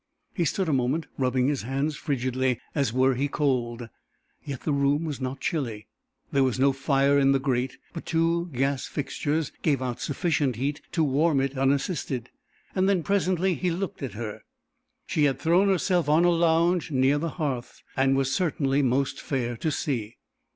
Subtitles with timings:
[0.33, 3.87] He stood a moment rubbing his hands frigidly, as were he cold,
[4.43, 5.85] yet the room was not chilly.
[6.31, 10.81] There was no fire in the grate, but two gas fixtures gave out sufficient heat
[10.93, 12.31] to warm it unassisted.
[12.73, 14.41] Then presently he looked at her.
[15.05, 19.55] She had thrown herself on a lounge near the hearth, and was certainly most fair
[19.57, 20.17] to see.